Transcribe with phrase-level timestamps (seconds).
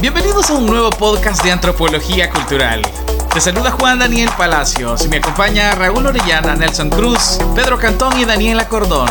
[0.00, 2.82] Bienvenidos a un nuevo podcast de antropología cultural.
[3.34, 8.24] Te saluda Juan Daniel Palacios y me acompaña Raúl Orellana, Nelson Cruz, Pedro Cantón y
[8.24, 9.08] Daniela Cordón.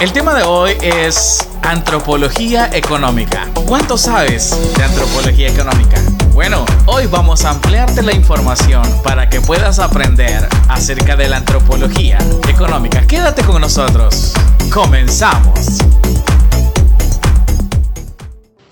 [0.00, 3.48] El tema de hoy es antropología económica.
[3.66, 6.00] ¿Cuánto sabes de antropología económica?
[6.34, 12.18] Bueno, hoy vamos a ampliarte la información para que puedas aprender acerca de la antropología
[12.48, 13.04] económica.
[13.08, 14.34] Quédate con nosotros.
[14.72, 15.80] Comenzamos.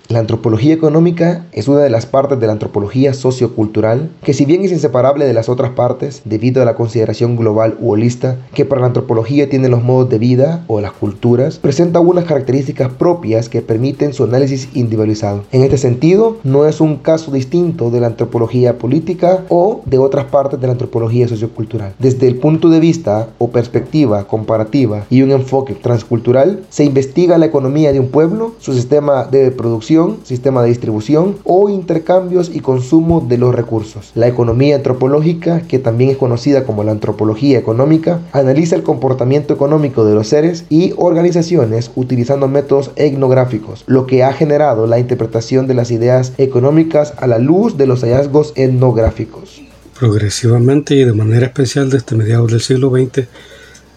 [0.09, 4.63] La antropología económica es una de las partes de la antropología sociocultural que si bien
[4.63, 8.81] es inseparable de las otras partes debido a la consideración global u holista que para
[8.81, 13.61] la antropología tiene los modos de vida o las culturas, presenta algunas características propias que
[13.61, 15.43] permiten su análisis individualizado.
[15.51, 20.25] En este sentido, no es un caso distinto de la antropología política o de otras
[20.25, 21.93] partes de la antropología sociocultural.
[21.99, 27.45] Desde el punto de vista o perspectiva comparativa y un enfoque transcultural, se investiga la
[27.45, 33.25] economía de un pueblo, su sistema de producción, sistema de distribución o intercambios y consumo
[33.27, 34.11] de los recursos.
[34.15, 40.05] La economía antropológica, que también es conocida como la antropología económica, analiza el comportamiento económico
[40.05, 45.73] de los seres y organizaciones utilizando métodos etnográficos, lo que ha generado la interpretación de
[45.73, 49.61] las ideas económicas a la luz de los hallazgos etnográficos.
[49.99, 53.27] Progresivamente y de manera especial desde mediados del siglo XX,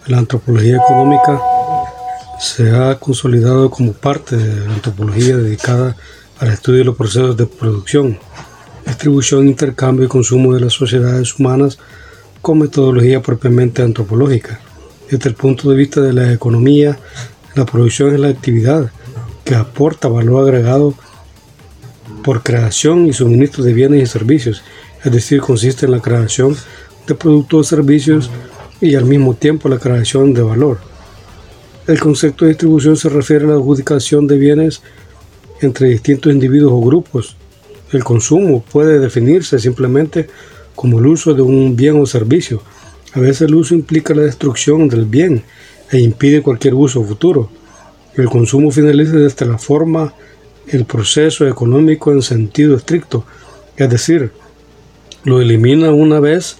[0.07, 1.39] la antropología económica
[2.43, 5.95] se ha consolidado como parte de la antropología dedicada
[6.39, 8.19] al estudio de los procesos de producción,
[8.85, 11.79] distribución, intercambio y consumo de las sociedades humanas
[12.41, 14.59] con metodología propiamente antropológica.
[15.09, 16.99] Desde el punto de vista de la economía,
[17.55, 18.91] la producción es la actividad
[19.45, 20.95] que aporta valor agregado
[22.25, 24.63] por creación y suministro de bienes y servicios,
[25.01, 26.57] es decir, consiste en la creación
[27.07, 28.29] de productos o servicios
[28.81, 30.92] y al mismo tiempo la creación de valor.
[31.85, 34.81] El concepto de distribución se refiere a la adjudicación de bienes
[35.59, 37.35] entre distintos individuos o grupos.
[37.91, 40.29] El consumo puede definirse simplemente
[40.75, 42.61] como el uso de un bien o servicio.
[43.13, 45.43] A veces el uso implica la destrucción del bien
[45.91, 47.49] e impide cualquier uso futuro.
[48.15, 50.13] El consumo finaliza desde la forma
[50.67, 53.25] el proceso económico en sentido estricto,
[53.75, 54.31] es decir,
[55.25, 56.57] lo elimina una vez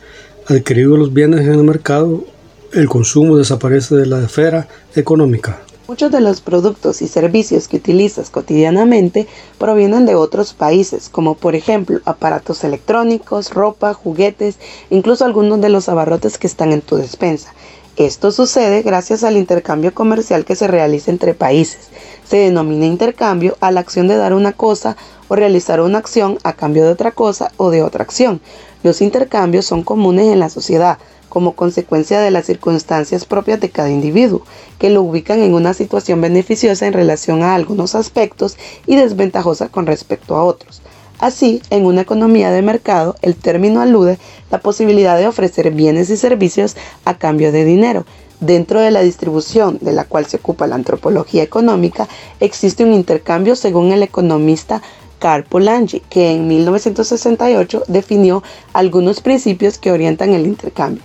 [0.48, 2.26] adquiridos los bienes en el mercado
[2.74, 5.62] el consumo desaparece de la esfera económica.
[5.88, 9.28] Muchos de los productos y servicios que utilizas cotidianamente
[9.60, 14.58] provienen de otros países, como por ejemplo aparatos electrónicos, ropa, juguetes,
[14.90, 17.54] incluso algunos de los abarrotes que están en tu despensa.
[17.96, 21.90] Esto sucede gracias al intercambio comercial que se realiza entre países.
[22.28, 24.98] Se denomina intercambio a la acción de dar una cosa
[25.28, 28.42] o realizar una acción a cambio de otra cosa o de otra acción.
[28.82, 30.98] Los intercambios son comunes en la sociedad,
[31.34, 34.44] como consecuencia de las circunstancias propias de cada individuo,
[34.78, 38.56] que lo ubican en una situación beneficiosa en relación a algunos aspectos
[38.86, 40.84] y desventajosa con respecto a otros.
[41.18, 44.20] Así, en una economía de mercado, el término alude
[44.52, 48.06] la posibilidad de ofrecer bienes y servicios a cambio de dinero.
[48.40, 52.08] Dentro de la distribución de la cual se ocupa la antropología económica,
[52.42, 54.84] existe un intercambio según el economista
[55.18, 61.02] Carl Polanyi, que en 1968 definió algunos principios que orientan el intercambio.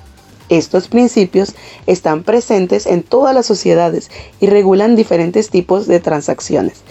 [0.48, 1.54] Estos principios
[1.86, 4.10] están presentes en todas las sociedades
[4.41, 6.82] y regulan diferentes tipos de transacciones.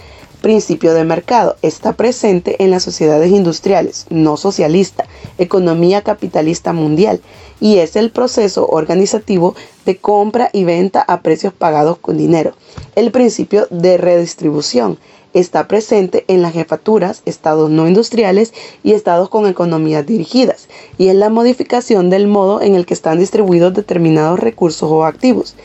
[0.41, 5.05] Principio de mercado está presente en las sociedades industriales, no socialista,
[5.39, 7.21] economía capitalista mundial,
[7.59, 12.53] y es el proceso organizativo de compra y venta a precios pagados con dinero.
[12.95, 14.99] El principio de redistribución
[15.39, 18.53] está presente en las jefaturas, estados no industriales
[18.83, 20.67] y estados con economías dirigidas,
[20.97, 25.55] y en la modificación del modo en el que están distribuidos determinados recursos o activos.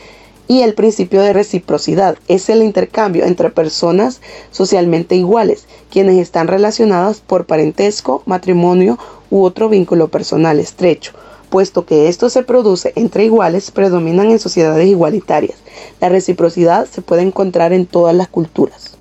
[0.47, 4.19] Y el principio de reciprocidad es el intercambio entre personas
[4.51, 8.99] socialmente iguales, quienes están relacionadas por parentesco, matrimonio
[9.31, 11.13] u otro vínculo personal estrecho.
[11.49, 15.59] Puesto que esto se produce entre iguales, predominan en sociedades igualitarias.
[16.01, 18.92] La reciprocidad se puede encontrar en todas las culturas.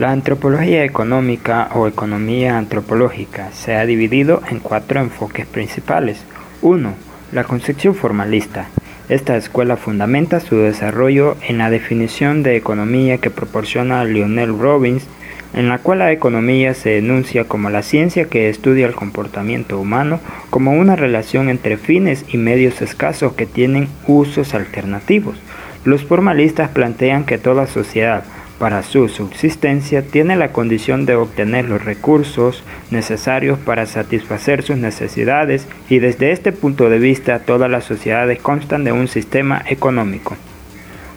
[0.00, 6.24] La antropología económica o economía antropológica se ha dividido en cuatro enfoques principales.
[6.62, 6.94] 1.
[7.32, 8.68] La concepción formalista.
[9.10, 15.06] Esta escuela fundamenta su desarrollo en la definición de economía que proporciona Lionel Robbins,
[15.52, 20.18] en la cual la economía se enuncia como la ciencia que estudia el comportamiento humano
[20.48, 25.36] como una relación entre fines y medios escasos que tienen usos alternativos.
[25.84, 28.24] Los formalistas plantean que toda sociedad,
[28.60, 35.66] para su subsistencia tiene la condición de obtener los recursos necesarios para satisfacer sus necesidades
[35.88, 40.36] y desde este punto de vista todas las sociedades constan de un sistema económico.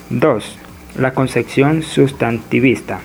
[0.10, 0.58] 2.
[0.98, 3.02] La concepción sustantivista.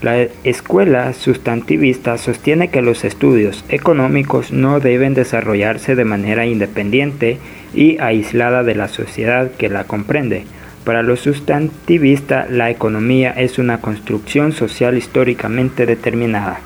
[0.00, 7.38] La escuela sustantivista sostiene que los estudios económicos no deben desarrollarse de manera independiente
[7.74, 10.44] y aislada de la sociedad que la comprende.
[10.84, 16.58] Para los sustantivistas, la economía es una construcción social históricamente determinada.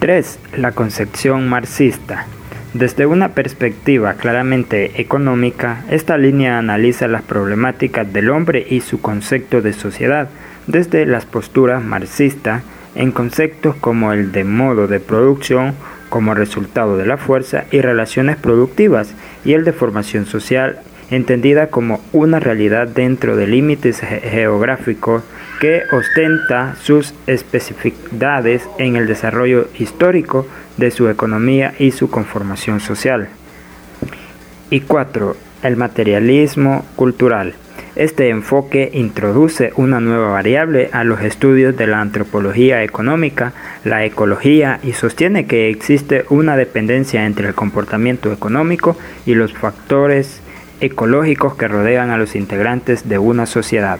[0.00, 0.38] 3.
[0.56, 2.26] La concepción marxista.
[2.74, 9.60] Desde una perspectiva claramente económica, esta línea analiza las problemáticas del hombre y su concepto
[9.62, 10.28] de sociedad
[10.66, 12.62] desde las posturas marxistas
[12.94, 15.74] en conceptos como el de modo de producción
[16.10, 19.14] como resultado de la fuerza y relaciones productivas
[19.44, 20.80] y el de formación social
[21.10, 25.22] entendida como una realidad dentro de límites geográficos
[25.60, 30.46] que ostenta sus especificidades en el desarrollo histórico
[30.76, 33.28] de su economía y su conformación social.
[34.70, 35.36] Y 4.
[35.62, 37.54] El materialismo cultural.
[37.96, 43.52] Este enfoque introduce una nueva variable a los estudios de la antropología económica,
[43.84, 48.96] la ecología, y sostiene que existe una dependencia entre el comportamiento económico
[49.26, 50.40] y los factores
[50.80, 53.98] ecológicos que rodean a los integrantes de una sociedad.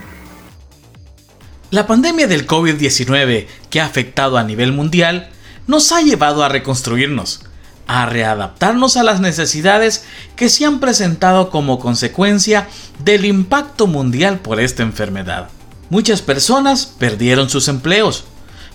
[1.70, 5.30] La pandemia del COVID-19 que ha afectado a nivel mundial
[5.66, 7.44] nos ha llevado a reconstruirnos,
[7.86, 10.04] a readaptarnos a las necesidades
[10.34, 12.68] que se han presentado como consecuencia
[13.04, 15.48] del impacto mundial por esta enfermedad.
[15.90, 18.24] Muchas personas perdieron sus empleos.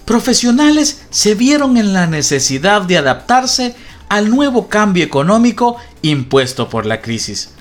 [0.06, 3.76] Profesionales se vieron en la necesidad de adaptarse
[4.08, 7.55] al nuevo cambio económico impuesto por la crisis.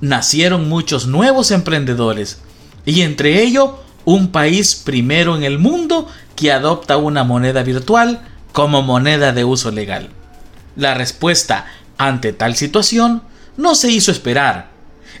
[0.00, 2.38] Nacieron muchos nuevos emprendedores
[2.84, 3.70] y entre ellos
[4.04, 8.20] un país primero en el mundo que adopta una moneda virtual
[8.52, 10.10] como moneda de uso legal.
[10.76, 11.66] La respuesta
[11.98, 13.22] ante tal situación
[13.56, 14.70] no se hizo esperar.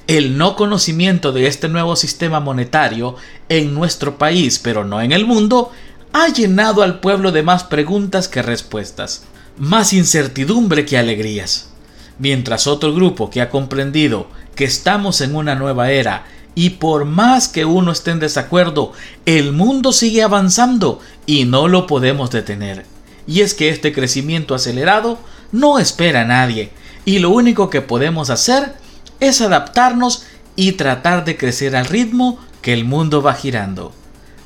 [0.06, 3.16] El no conocimiento de este nuevo sistema monetario
[3.48, 5.72] en nuestro país, pero no en el mundo,
[6.12, 9.24] ha llenado al pueblo de más preguntas que respuestas,
[9.58, 11.70] más incertidumbre que alegrías.
[12.18, 16.24] Mientras otro grupo que ha comprendido que estamos en una nueva era
[16.56, 18.92] y por más que uno esté en desacuerdo,
[19.26, 22.86] el mundo sigue avanzando y no lo podemos detener.
[23.26, 25.18] Y es que este crecimiento acelerado
[25.52, 26.70] no espera a nadie
[27.04, 28.74] y lo único que podemos hacer
[29.20, 30.24] es adaptarnos
[30.56, 33.92] y tratar de crecer al ritmo que el mundo va girando.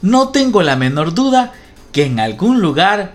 [0.02, 1.52] No tengo la menor duda
[1.92, 3.14] que en algún lugar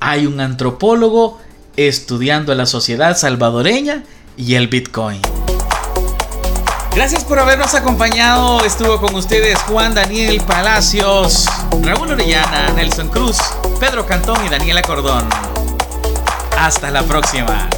[0.00, 1.40] hay un antropólogo
[1.76, 4.04] estudiando la sociedad salvadoreña
[4.36, 5.20] y el Bitcoin.
[6.98, 8.64] Gracias por habernos acompañado.
[8.64, 11.46] Estuvo con ustedes Juan Daniel Palacios,
[11.80, 13.38] Raúl Orellana, Nelson Cruz,
[13.78, 15.28] Pedro Cantón y Daniela Cordón.
[16.58, 17.68] Hasta la próxima.